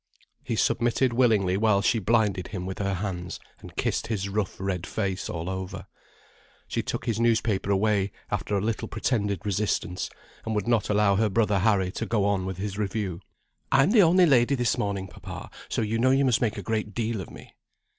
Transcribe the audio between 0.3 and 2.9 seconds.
He submitted willingly while she blinded him with